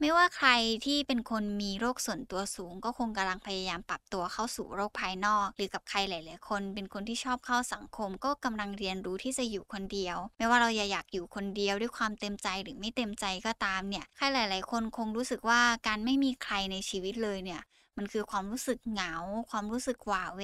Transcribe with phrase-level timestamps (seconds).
[0.00, 0.50] ไม่ว่าใคร
[0.86, 17.60] ที่เป็นคนมีโรคส่วนตัวสูง ก็คงกำลังพยายามปรับตัวเข้าสู่โรคภายนอก หรือกับใครหลาย ๆ คน เป็นคนที่ชอบเข้าสังคม ก็กำลังเรียนรู้ที่จะอยู่คนเดียว ไม่ว่าเราอยากอยู่คนเดียวด้วยความเต็มใจหรือไม่เต็มใจก็ตามเนี่ยใครหลาย ๆ คนคงรู้สึกว่าการไม่มีใครในชีวิตเลยเนี่ย
[17.96, 19.14] มันคือความรู้สึกเหงา
[19.50, 20.42] ความรู้สึกหวาเว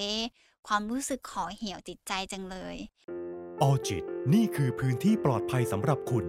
[0.69, 2.77] ความรู้สึกขอเหี่ยวจิตใจจังเลย
[3.63, 6.25] ออจิตนี่คือพื้นที่ปลอดภัยสำหรับคุณ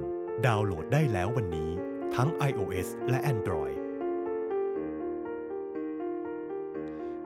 [0.45, 1.71] ดาวน์โหลดได้แล้ววันนี้
[2.21, 3.77] ทั้ง iOS และ Android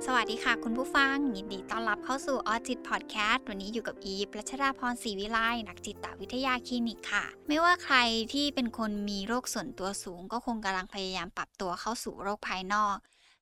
[0.05, 7.97] สวัสดีค่ะ คุณผู้ฟัง ยินดีต้อนรับเข้าสู่ออจิตพอดแคสต์วันนี้อยู่กับอีประชราพรศรีวิไลนักจิตวิทยาคลินิกค่ะ ไม่ว่าใคร
[8.33, 12.97] ที่เป็นคนมีโรคส่วนตัวสูง ก็คงกำลังพยายามปรับตัวเข้าสู่โรคภายนอก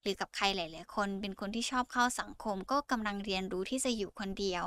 [0.08, 4.64] รือกับใครหลาย ๆ คนเป็นคนที่ชอบเข้าสังคม ก็กำลังเรียนรู้ที่จะอยู่คนเดียว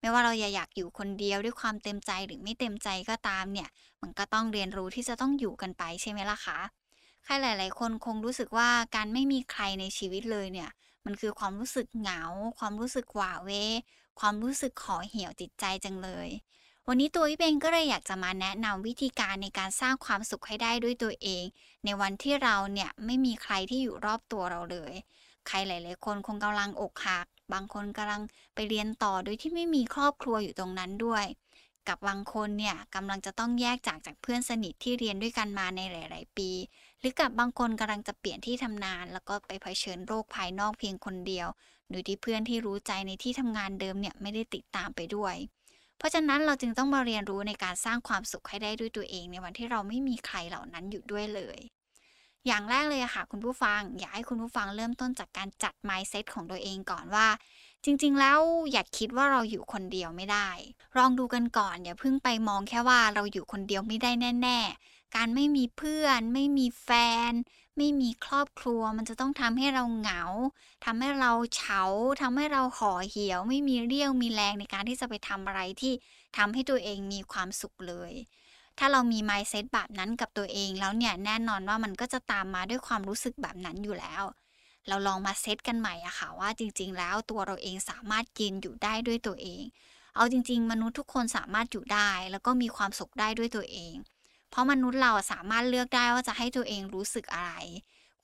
[0.00, 3.68] ไม่ว่าเราอยากอยู่คนเดียวด้วยความเต็มใจหรือไม่เต็มใจก็ตามเนี่ย
[4.02, 6.58] มันก็ต้องเรียนรู้ที่จะต้องอยู่กันไปใช่ไหมล่ะคะ
[7.24, 10.70] ใครหลาย ๆ คนคงรู้สึกว่าการไม่มีใครในชีวิตเลยเนี่ย
[11.04, 12.22] มันคือความรู้สึกเหงา
[12.58, 13.50] ความรู้สึกหวาเว
[14.20, 16.28] ความรู้สึกขอเหี่ยวจิตใจจังเลย
[16.90, 21.44] วันนี้ตัวพี่เบงก็เลยอยากจะมาแนะนำวิธีการในการสร้างความสุขให้ได้ด้วยตัวเอง
[21.84, 24.92] ในวันที่เราเนี่ยไม่มีใครที่อยู่รอบตัวเราเลย
[25.46, 28.22] ใครหลาย ๆ คนคงกำลังอกหัก บางคนกำลัง
[28.54, 31.24] ไปเรียนต่อโดยที่ไม่มีครอบครัวอยู่ตรงนั้นด้วย
[31.88, 36.50] กับบางคนเนี่ยกำลังจะต้องแยกจากจากเพื่อนสนิทที่เรียนด้วยกันมาในหลาย ๆ ปี
[37.00, 41.48] หรือกับบางคนกำลังจะเปลี่ยนที่ทำงาน แล้วก็ไปเผชิญโรคภายนอกเพียงคนเดียว
[41.90, 45.36] โดยที่เพื่อนที่รู้ใจในที่ทำงานเดิมเนี่ยไม่ได้ติดตามไปด้วย
[45.98, 51.58] เพราะฉะนั้นเราจึงต้องมาเรียนรู้ในการสร้างความสุขให้ได้ด้วยตัวเอง ในวันที่เราไม่มีใครเหล่านั้นอยู่ด้วยเลย
[52.46, 57.28] อย่างแรกเลยค่ะคุณผู้ฟัง อยากให้คุณผู้ฟังเริ่มต้นจากการจัด mindset ของตัวเองก่อนว่า
[57.84, 58.38] จริงๆ แล้ว
[58.72, 60.48] อย่าคิดว่าเราอยู่คนเดียวไม่ได้
[60.96, 64.10] ลองดูกันก่อน อย่าเพิ่งไปมองแค่ว่าเราอยู่คนเดียวไม่ได้
[64.42, 66.88] แน่ ๆ การไม่มีเพื่อน ไม่มีแฟ
[67.30, 67.32] น
[67.78, 70.22] ไม่มีครอบครัว มันจะต้องทำให้เราเหงา
[70.84, 71.82] ทำให้เราเฉา
[72.20, 75.92] ทำให้เราห่อเหี่ยว ไม่มีเรี่ยวมีแรงในการที่จะไปทำอะไรที่
[76.36, 78.12] ทำให้ตัวเองมีความสุขเลย
[78.78, 84.22] ถ้าเรามี mindset แบบนั้นกับตัวเองแล้วเนี่ยแน่นอนว่ามันก็จะตามมาด้วยความรู้สึกแบบนั้นอยู่แล้ว
[84.88, 89.62] เราลองมาเซตกันใหม่อะค่ะว่าจริง ๆ แล้วตัวเราเองสามารถกินอยู่ได้ด้วยตัวเอง
[90.16, 93.94] เอาจริง ๆ มนุษย์ทุกคนสามารถอยู่ได้ แล้วก็มีความสุขได้ด้วยตัวเอง
[94.50, 97.52] เพราะมนุษย์เราสามารถเลือกได้ว่าจะให้ตัวเองรู้สึกอะไร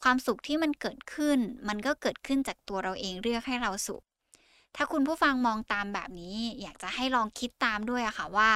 [0.02, 4.02] ความสุขที่มันเกิดขึ้น มันก็เกิดขึ้นจากตัวเราเองเลือกให้เราสุข
[4.76, 8.50] ถ้าคุณผู้ฟังมองตามแบบนี้ อยากจะให้ลองคิดตามด้วยอะค่ะว่า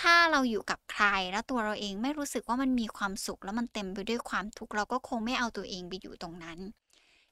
[0.00, 6.58] ถ้าเราอยู่กับใครแล้วตัวเราเองไม่รู้สึกว่ามันมีความสุข แล้วมันเต็มไปด้วยความทุกข์เราก็คงไม่เอาตัวเองไปอยู่ตรงนั้น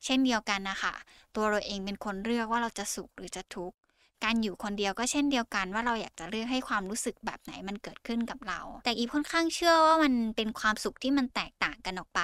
[0.05, 0.95] เช่นเดียวกันนะคะ
[1.37, 3.77] ตัวเราเองเป็นคนเลือกว่าเราจะสุขหรือจะทุกข์
[4.25, 12.21] การอยู่คนเดียวก็เช่นเดียวกันว่าเราอยากจะเลือกให้ความรู้สึกแบบไหนมันเกิดขึ้นกับเรา แต่อีค่อนข้างเชื่อว่ามันเป็นความสุขที่มันแตกต่างกันออกไป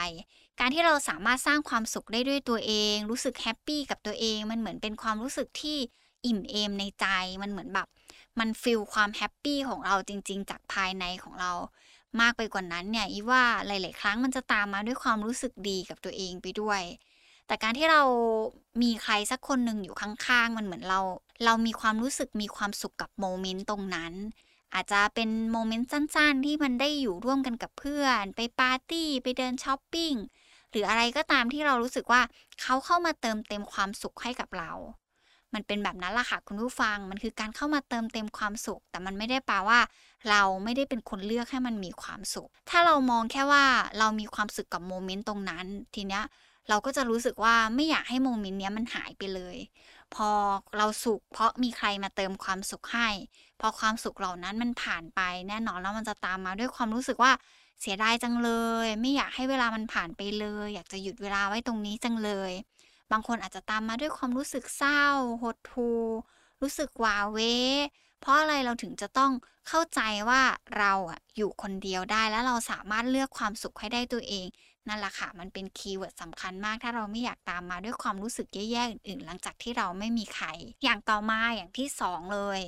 [0.61, 5.79] การที่เราสามารถสร้างความสุขได้ด้วยตัวเอง รู้สึกแฮปปี้กับตัวเอง มันเหมือนเป็นความรู้สึกที่
[6.27, 7.07] อิ่มเอมในใจ
[7.43, 7.89] มันเหมือนแบบ
[8.39, 11.53] มัน fill ความ happy ของเราจริง ๆ จากภายในของเรา
[12.21, 16.83] มากไปกว่านั้นเนี่ยอีว่าหลาย ๆ ครั้งมันจะตามมาด้วยความรู้สึกดีกับตัวเองไปด้วย
[17.47, 18.03] แต่การที่เรา
[18.83, 21.01] มีใครสักคนหนึ่งอยู่ข้างๆ มันเหมือนเรา
[21.45, 24.13] เรามีความรู้สึกมีความสุขกับ moment ตรงนั้น
[24.75, 30.13] อาจจะเป็น moment สั้นๆ ที่มันได้อยู่ร่วมกันกับเพื่อน ไปปาร์ตี้ไปเดินช้อปปิ้ง
[30.71, 32.23] หรืออะไรก็ตามที่เรารู้สึกว่า
[32.63, 34.73] เขาเข้ามาเติมเต็มความสุขให้กับเรา
[35.55, 39.81] มันเป็นแบบนั้นล่ะค่ะคุณผู้ฟัง มันคือการเข้ามาเติมเต็มความสุข แต่มันไม่ได้แปลว่า
[40.31, 43.65] เราไม่ได้เป็นคนเลือกให้มันมีความสุข ถ้าเรามองแค่ว่า
[43.99, 46.23] เรามีความสุขกับโมเมนต์ตรงนั้น ทีเนี้ย
[46.69, 49.57] เราก็จะรู้สึกว่าไม่อยากให้โมเมนต์เนี้ยมันหายไปเลย
[50.15, 50.31] พอ
[50.77, 53.09] เราสุขเพราะมีใครมาเติมความสุขให้
[53.61, 57.33] พอความสุขเหล่านั้นมันผ่านไป แน่นอนแล้วมันจะตามมาด้วยความรู้สึกว่า
[57.81, 58.51] เสียดายจังเล
[58.85, 62.53] ย ไม่อยากให้เวลามันผ่านไปเลย อยากจะหยุดเวลาไว้ตรงนี้จังเลย
[63.13, 65.03] บางคนอาจจะตามมาด้วยความรู้สึกเศร้า
[65.43, 66.01] หดหู่
[66.63, 67.39] รู้สึกวาเว
[68.21, 69.33] เพราะอะไรเราถึงจะต้อง
[69.69, 70.43] เข้าใจว่า
[70.79, 74.47] เราอะอยู่คนเดียวได้ แล้วเราสามารถเลือกความสุขให้ได้ตัวเอง
[74.89, 80.47] นั่นแหละค่ะ มันเป็นคีย์เวิร์ดสำคัญมาก ถ้าเราไม่อยากตามมาด้วยความรู้สึกแย่ๆอื่นๆ หลังจากที่เราไม่มีใคร
[80.85, 82.61] อย่างต่อมาอย่างที่สองเลย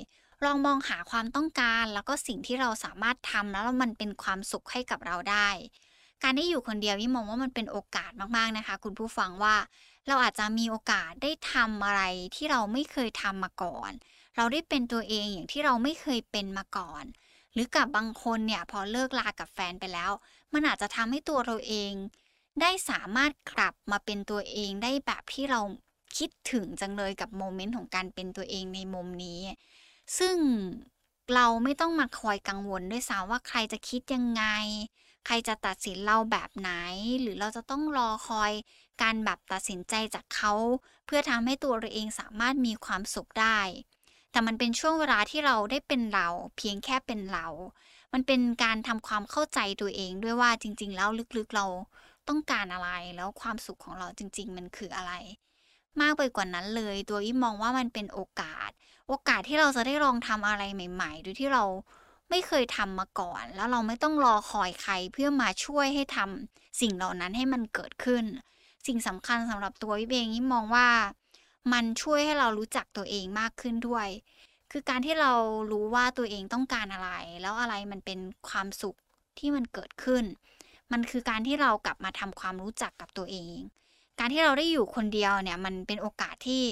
[0.45, 5.49] ลองมองหาความต้องการแล้วก็สิ่งที่เราสามารถทำแล้วมันเป็นความสุขให้กับเราได้
[6.23, 9.55] การได้อยู่คนเดียวนี่มองว่ามันเป็นโอกาสมากๆนะคะ คุณผู้ฟังว่า
[10.07, 12.01] เราอาจจะมีโอกาสได้ทำอะไร
[12.35, 13.91] ที่เราไม่เคยทำมาก่อน
[14.35, 17.03] เราได้เป็นตัวเองอย่างที่เราไม่เคยเป็นมาก่อน
[17.53, 20.11] หรือกับบางคนเนี่ยพอเลิกลากับแฟนไปแล้ว
[20.53, 21.93] มันอาจจะทำให้ตัวเราเอง
[22.61, 25.61] ได้สามารถกลับมาเป็นตัวเองได้แบบที่เรา
[26.17, 29.41] คิดถึงจังเลยกับโมเมนต์ของการเป็นตัวเองในมุมนี้
[30.19, 30.37] ซึ่ง
[31.35, 34.43] เราไม่ต้องมาคอยกังวลด้วยซ้ำว่าใครจะคิดยังไง
[35.25, 36.71] ใครจะตัดสินเราแบบไหน
[37.21, 38.51] หรือเราจะต้องรอคอย
[39.01, 40.53] การแบบตัดสินใจจากเขา
[41.05, 43.59] เพื่อทำให้ตัวเราเองสามารถมีความสุขได้
[44.31, 46.27] แต่มันเป็นช่วงเวลาที่เราได้เป็นเรา
[46.57, 47.47] เพียงแค่เป็นเรา
[48.13, 51.65] มันเป็นการทำความเข้าใจตัวเองด้วยว่าจริง ๆ แล้วลึกๆเรา
[52.27, 55.13] ต้องการอะไรแล้วความสุขของเราจริง ๆ มันคืออะไร
[56.01, 58.69] มากไปกว่านั้นเลย ตัวอีมองว่ามันเป็นโอกาส
[59.07, 61.63] โอกาสที่เราจะได้ลองทำอะไรใหม่ ๆ โดยที่เรา
[62.29, 68.25] ไม่เคยทำมาก่อน แล้วเราไม่ต้องรอคอยใครเพื่อมาช่วยให้ทำสิ่งเหล่านั้นให้มันเกิดขึ้น
[68.87, 70.87] สิ่งสำคัญสำหรับตัววิเองนี่มองว่า
[71.73, 74.07] มันช่วยให้เรารู้จักตัวเองมากขึ้นด้วย
[74.79, 75.33] คือการที่เรา
[75.71, 78.19] รู้ว่าตัวเองต้องการอะไร แล้วอะไรมันเป็น
[78.49, 78.97] ความสุข
[79.39, 80.23] ที่มันเกิดขึ้น
[80.91, 83.55] มันคือการที่เรากลับมาทำความรู้จักกับตัวเอง
[84.19, 86.63] การที่เราได้อยู่คนเดียวเนี่ยมันเป็นโอกาสที่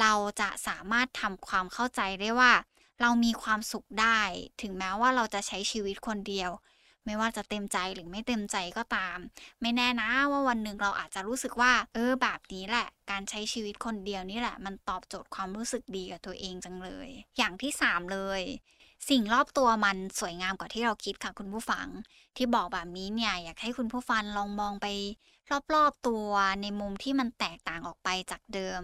[0.00, 2.52] เราจะสามารถทำความเข้าใจได้ว่า
[3.00, 4.20] เรามีความสุขได้
[4.62, 6.50] ถึงแม้ว่าเราจะใช้ชีวิตคนเดียว
[7.06, 9.18] ไม่ว่าจะเต็มใจหรือไม่เต็มใจก็ตาม
[9.60, 17.08] ไม่แน่นะว่าวันหนึ่งเราอาจจะรู้สึกว่า เออแบบนี้แหละ การใช้ชีวิตคนเดียวนี่แหละ มันตอบโจทย์ความรู้สึกดีกับตัวเองจังเลย
[17.38, 18.42] อย่างที่ 3 เลย
[19.08, 21.86] สิ่งรอบตัวมันสวยงามกว่าที่เราคิดค่ะคุณผู้ฟัง
[22.36, 24.86] ที่บอกแบบนี้เนี่ยอยากให้คุณผู้ฟังลองมองไป
[25.74, 26.28] รอบๆตัว
[26.62, 28.80] ในมุมที่มันแตกต่างออกไปจากเดิม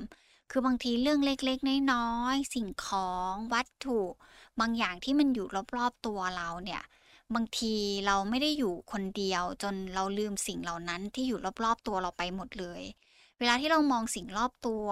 [0.51, 4.01] คือบางทีเรื่องเล็กๆ น้อยๆ สิ่งของวัตถุ
[4.61, 5.47] บางอย่างที่มันอยู่
[5.77, 6.83] รอบๆตัวเราเนี่ย
[7.35, 7.75] บางที
[8.07, 12.83] เราไม่ได้อยู่คนเดียวจนเราลืมสิ่งเหล่านั้นที่อยู่รอบๆตัวเราไปหมดเลย
[13.39, 14.87] เวลาที่เรามองสิ่งรอบตัว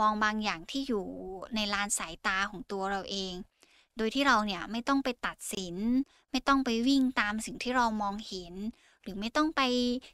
[0.00, 1.06] มองบางอย่างที่อยู่
[1.54, 3.32] ในลานสายตาของตัวเราเอง
[3.96, 5.76] โดยที่เราเนี่ยไม่ต้องไปตัดสิน
[6.30, 8.54] ไม่ต้องไปวิ่งตามสิ่งที่เรามองเห็น
[9.02, 9.60] หรือไม่ต้องไป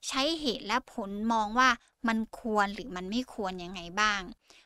[0.09, 1.69] ใช้เหตุและผลมองว่า
[2.09, 4.23] มันควรหรือมันไม่ควรยังไงบ้าง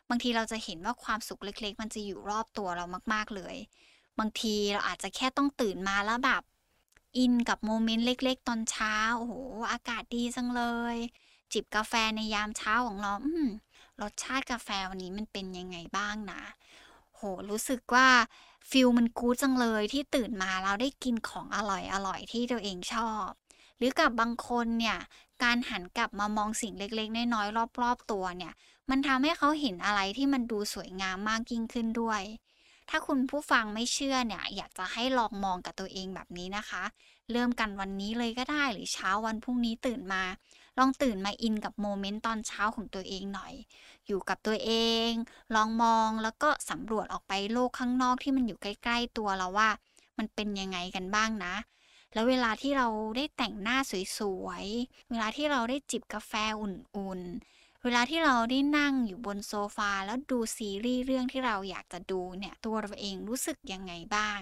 [0.09, 3.57] บางทีเราจะเห็นว่าความสุขเล็ก ๆ มันจะอยู่รอบตัวเรามากๆเลย
[4.19, 6.43] บางทีเราอาจจะแค่ต้องตื่นมาแล้วแบบ
[7.17, 9.35] อินกับโมเมนต์เล็ก ๆ ตอนเช้า โอ้โห
[9.73, 10.63] อากาศดีจังเล
[10.95, 10.97] ย
[11.53, 13.49] จิบกาแฟในยามเช้าของเรา อืม
[14.03, 16.43] รสชาติกาแฟวันนี้มันเป็นยังไงบ้างนะ
[17.15, 17.21] โห
[17.51, 18.09] รู้สึกว่า
[18.71, 23.29] ฟิลมันกู๊ดจังเลยที่ตื่นมาเราได้กินของอร่อยอร่อยที่ตัวเองชอบ
[23.79, 24.99] หรือกับบางคนเนี่ย
[25.43, 28.53] การหันกลับมามองสิ่งเล็กๆ น้อยๆรอบๆตัวเนี่ย
[28.91, 32.23] มันทำให้เขาเห็นอะไรที่มันดูสวยงามมากยิ่งขึ้นด้วย
[32.91, 36.85] ถ้าคุณผู้ฟังไม่เชื่อเนี่ย อยากจะให้ลองมองกับตัวเองแบบนี้นะคะ
[37.33, 40.23] เริ่มกันวันนี้เลยก็ได้หรือเช้าวันพรุ่งนี้ตื่นมา
[40.79, 43.53] ลองตื่นมาอินกับโมเมนต์ตอนเช้าของตัวเองหน่อย
[44.07, 44.73] อยู่กับตัวเอ
[45.09, 45.11] ง
[45.55, 49.69] ลองมองแล้วก็สำรวจออกไปโลกข้างนอกที่มันอยู่ใกล้ ๆ ตัวเราว่า
[50.19, 51.55] มันเป็นยังไงกันบ้างนะ
[52.13, 52.87] แล้วเวลาที่เรา
[53.17, 53.79] ได้แต่งหน้า
[54.19, 64.41] สวยๆ เวลาที่เราได้จิบกาแฟอุ่นๆ เวลาที่เราได้นั่งอยู่บนโซฟาแล้วดูซีรีส์เรื่องที่เราอยากจะดูเนี่ยตัวเราเองรู้สึกยังไงบ้าง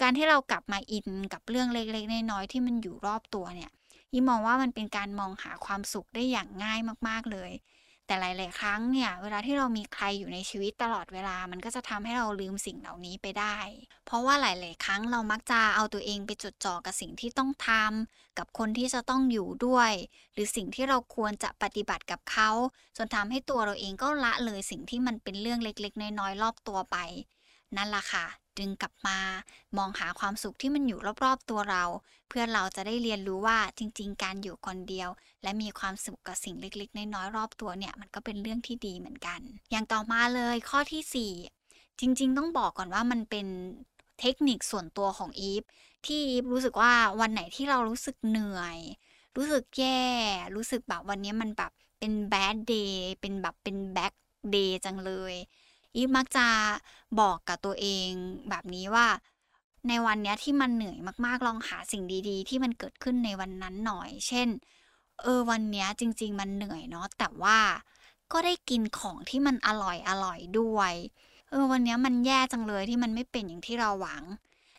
[0.00, 3.70] การที่เรากลับมาอินกับเรื่องเล็กๆน้อยๆที่มันอยู่รอบตัวเนี่ย
[4.12, 7.50] ยิ่มองว่ามันเป็นการมองหาความสุขได้อย่างง่ายมากๆเลย
[8.12, 13.58] แต่หลาย ๆ ครั้งเนี่ย เวลาที่เรามีใครอยู่ในชีวิตตลอดเวลา มันก็จะทำให้เราลืมสิ่งเหล่านี้ไปได้
[14.06, 19.92] เพราะว่าหลาย ๆ ครั้งเรามักจะเอาตัวเองไปจดจ่อกับสิ่งที่ต้องทำกับคนที่จะต้องอยู่ด้วย
[20.32, 22.50] หรือสิ่งที่เราควรจะปฏิบัติกับเขา
[22.96, 26.96] จนทำให้ตัวเราเองก็ละเลยสิ่งที่มันเป็นเรื่องเล็ก ๆ น้อย ๆ รอบตัวไป
[27.76, 29.18] นั่นล่ะค่ะ ดึงกลับมา
[29.76, 31.84] มองหาความสุขที่มันอยู่รอบๆตัวเรา
[32.28, 35.08] เพื่อเราจะได้เรียนรู้ว่าจริง ๆ การอยู่คนเดียว
[35.42, 39.40] และมีความสุขกับสิ่งเล็ก ๆ น้อยๆรอบตัวเนี่ยมันก็เป็นเรื่องที่ดีเหมือนกัน
[39.70, 43.46] อย่างต่อมาเลยข้อที่ 4 จริง ๆ ต้องบอกก่อนว่ามันเป็น
[44.20, 45.62] เทคนิคส่วนตัวของอีฟ
[46.06, 48.78] ที่อีฟรู้สึกว่าวันไหนที่เรารู้สึกเหนื่อย
[49.36, 50.02] รู้สึกแย่
[50.56, 54.12] รู้สึกแบบวันนี้มันแบบเป็นแบดเดย์เป็นแบบเป็นแบ็ก
[54.50, 55.34] เดย์จังเลย
[55.94, 56.46] อีฟมักจะ
[57.20, 58.10] บอกกับตัวเอง
[58.48, 59.06] แบบนี้ว่า
[59.88, 64.48] ในวันนี้ที่มันเหนื่อยมากๆลองหาสิ่งดีๆ ที่มันเกิดขึ้นในวันนั้นหน่อย เช่น
[65.22, 67.58] เออวันนี้จริง ๆ มันเหนื่อยเนาะแต่ว่า
[68.32, 70.92] ก็ได้กินของที่มันอร่อยอร่อยด้วย
[71.50, 74.22] เออวันนี้มันแย่จังเลยที่มันไม่เป็นอย่างที่เราหวัง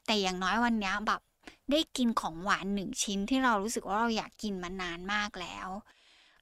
[0.05, 1.21] แต่อย่างน้อยวันนี้แบบ
[1.71, 5.67] ได้กินของหวานหนึ่งชิ้นที่เรารู้สึกว่าเราอยากกินมานานมากแล้ว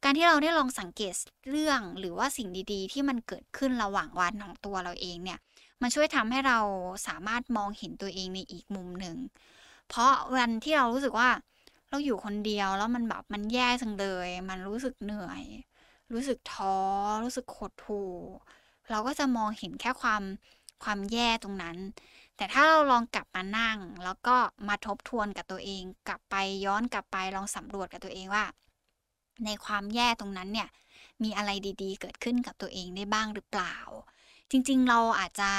[0.04, 1.16] การที่เราได้ลองสังเกต
[1.50, 5.40] เรื่องหรือว่าสิ่งดีๆ ที่มันเกิดขึ้นระหว่างวันของตัวเราเองเนี่ย
[5.82, 6.60] มันช่วยทำให้เรา
[7.08, 9.18] สามารถมองเห็นตัวเองในอีกมุมหนึ่ง
[9.90, 11.30] เพราะวันที่เรารู้สึกว่า
[11.90, 15.44] เราอยู่คนเดียวแล้วมันแบบมันแย่จังเลย มันรู้สึกเหนื่อย
[16.14, 16.78] รู้สึกท้อ
[17.24, 18.12] รู้สึกขดหู่
[18.90, 20.24] เราก็จะมองเห็นแค่ความ
[20.84, 21.78] ความแย่ตรงนั้น
[22.38, 24.36] แต่ถ้าเราลองกลับมานั่ง แล้วก็
[24.68, 28.46] มาทบทวนกับตัวเอง กลับไปย้อนกลับไปลองสำรวจกับตัวเองว่า
[29.46, 30.70] ในความแย่ตรงนั้นเนี่ย
[31.24, 31.52] มีอะไร
[31.84, 33.76] ดีๆ เกิดขึ้นกับตัวเองได้บ้างหรือเปล่า
[34.52, 35.52] จริงๆ เราอาจจะ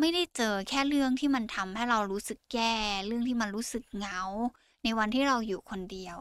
[0.00, 2.74] ไม่ได้เจอแค่เรื่องที่มันทำให้เรารู้สึกแย่
[3.06, 4.20] เรื่องที่มันรู้สึกเหงา
[4.82, 6.16] ในวันที่เราอยู่คนเดียว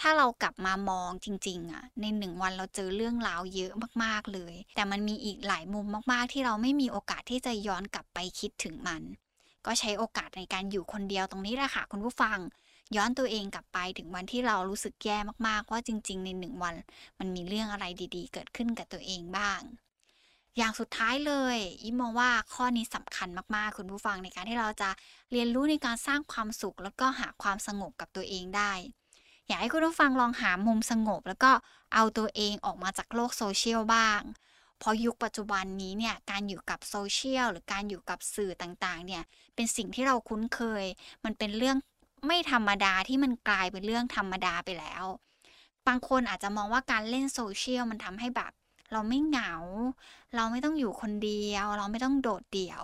[0.00, 9.02] ถ้าเรากลับมามองจริงๆอะในหนึ่งวันเราเจอเรื่องราวเยอะมากๆเลย แต่มันมีอีกหลายมุมมากๆ ที่เราไม่มีโอกาสที่จะย้อนกลับไปคิดถึงมัน
[9.66, 12.38] ก็ใช้โอกาสในการอยู่คนเดียวตรงนี้แหละค่ะคุณผู้ฟัง
[12.96, 16.74] ย้อนตัวเองกลับไปถึงวันที่เรารู้สึกแย่มากๆ ว่าจริง ๆ ในหนึ่งวัน
[17.18, 17.84] มันมีเรื่องอะไร
[18.16, 19.60] ดีๆ เกิดขึ้นกับตัวเองบ้าง
[20.56, 24.90] อย่างสุดท้ายเลยอิมมองว่าข้อนี้สำคัญมากๆ คุณผู้ฟังในการที่เราจะ
[25.32, 28.72] เรียนรู้ในการสร้างความสุข แล้วก็หาความสงบกับตัวเองได้
[29.46, 31.52] อยากให้คุณผู้ฟังลองหามุมสงบ แล้วก็
[31.94, 34.20] เอาตัวเองออกมาจากโลกโซเชียลบ้าง
[34.78, 39.22] เพราะยุคปัจจุบันนี้เนี่ยการอยู่กับโซเชียลหรือการอยู่กับสื่อต่างๆเนี่ย
[39.54, 40.84] เป็นสิ่งที่เราคุ้นเคย
[41.24, 41.76] มันเป็นเรื่อง
[42.26, 45.04] ไม่ธรรมดาที่มันกลายเป็นเรื่องธรรมดาไปแล้ว
[45.86, 48.52] บางคนอาจจะมองว่าการเล่นโซเชียลมันทำให้แบบ
[48.92, 49.52] เราไม่เหงา
[50.34, 52.82] เราไม่ต้องอยู่คนเดียว เราไม่ต้องโดดเดี่ยว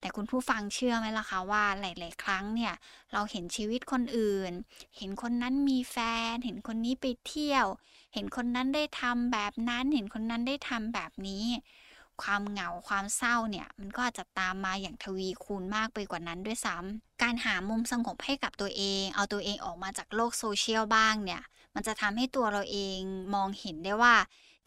[0.00, 2.74] แต่คุณผู้ฟังเชื่อไหมล่ะคะว่าหลาย ๆ ครั้งเนี่ย
[3.12, 4.52] เราเห็นชีวิตคนอื่น
[4.96, 5.96] เห็นคนนั้นมีแฟ
[6.32, 7.66] น เห็นคนนี้ไปเที่ยว
[8.14, 11.44] เห็นคนนั้นได้ทำแบบนั้น เห็นคนนั้นได้ทำแบบนี้
[12.22, 21.42] ความเหงาความเศร้าเนี่ยมันก็อาจจะตามมาอย่างทวีคูณมากไปกว่านั้นด้วยซ้ำการหามุมสงบให้กับตัวเอง เอาตัวเองออกมาจากโลกโซเชียลบ้างเนี่ย
[21.74, 22.98] มันจะทำให้ตัวเราเอง
[23.34, 24.14] มองเห็นได้ว่า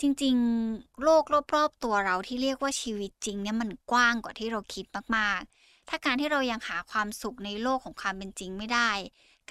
[0.02, 1.24] จริงๆ โลก
[1.56, 4.86] รอบๆตัวเราที่เรียกว่าชีวิตจริงเนี่ยมันกว้างกว่าที่เราคิด
[5.18, 8.92] มากๆ ถ้าการที่เรายังหาความสุขในโลกของความเป็นจริงไม่ได้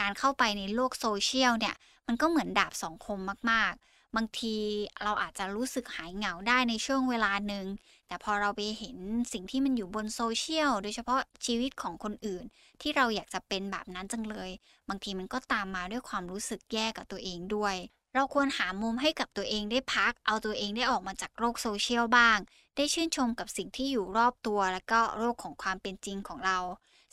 [0.01, 1.75] การเข้าไปในโลกโซเชียลเนี่ย
[2.07, 3.19] มันก็เหมือนดาบสองคม
[3.51, 4.57] มากๆ บางที
[5.05, 7.67] เราอาจจะรู้สึกหายเหงาได้ในช่วงเวลาหนึ่ง
[8.09, 8.97] แต่พอเราไปเห็น
[9.33, 12.45] สิ่งที่มันอยู่บนโซเชียล โดยเฉพาะชีวิตของคนอื่น
[12.81, 14.51] ที่เราอยากจะเป็นแบบนั้นจังเลย
[14.89, 17.77] บางทีมันก็ตามมาด้วยความรู้สึกแย่กับตัวเองด้วย
[18.15, 22.39] เราควรหามุมให้กับตัวเองได้พัก เอาตัวเองได้ออกมาจากโลกโซเชียลบ้าง
[22.77, 26.59] ได้ชื่นชมกับสิ่งที่อยู่รอบตัว แล้วก็โลกของความเป็นจริงของเรา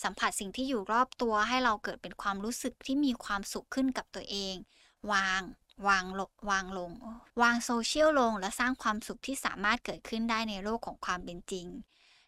[0.04, 4.56] สัมผัสสิ่งที่อยู่รอบตัวให้เราเกิดเป็นความรู้สึกที่มีความสุขขึ้นกับตัวเอง
[5.12, 5.42] วาง
[5.88, 6.92] วางลงวางลง
[7.42, 11.68] วางโซเชียลลง และสร้างความสุขที่สามารถเกิดขึ้นได้ในโลกของความเป็นจริง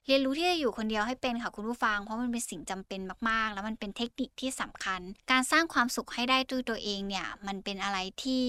[0.06, 5.02] เรียนรู้ที่จะอยู่คนเดียวให้เป็นค่ะคุณผู้ฟัง เพราะมันเป็นสิ่งจำเป็นมาก ๆ แล้วมันเป็นเทคนิคที่สำคัญ
[5.32, 8.44] การสร้างความสุขให้ได้ด้วยตัวเองเนี่ย มันเป็นอะไรที่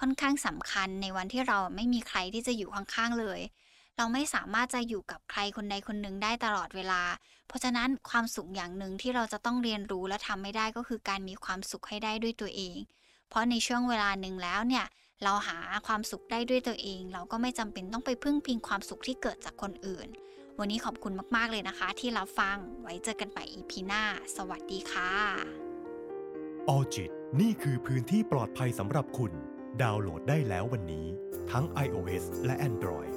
[0.00, 3.40] ค่อนข้างสำคัญในวันที่เราไม่มีใครที่จะอยู่ข้างๆเลย
[3.96, 7.02] เราไม่สามารถจะอยู่กับใครคนใดคนหนึ่งได้ตลอดเวลา
[7.48, 12.74] เพราะฉะนั้นความสุขอย่างหนึ่งที่เราจะต้องเรียนรู้และทำไม่ได้ก็คือการมีความสุขให้ได้ด้วยตัวเอง
[13.32, 14.86] เพราะในช่วงเวลาหนึ่งแล้วเนี่ย
[15.24, 20.08] เราหาความสุขได้ด้วยตัวเอง เราก็ไม่จำเป็นต้องไปพึ่งพิงความสุขที่เกิดจากคนอื่น
[20.58, 24.02] วันนี้ขอบคุณมาก ๆ เลยนะคะ ที่รับฟังไว้เจอกันใหม่ EP หน้า
[24.36, 25.12] สวัสดีค่ะ
[26.68, 27.10] ออจิต
[27.40, 29.32] นี่คือพื้นที่ปลอดภัยสำหรับคุณ
[29.82, 31.06] ดาวน์โหลดได้แล้ววันนี้
[31.50, 33.12] ทั้ง iOS และ Android